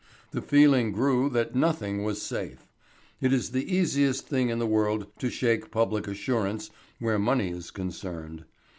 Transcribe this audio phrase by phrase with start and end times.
[0.31, 2.67] The feeling grew that nothing was safe.
[3.19, 7.69] It is the easiest thing in the world to shake public assurance where money is
[7.69, 8.45] concerned.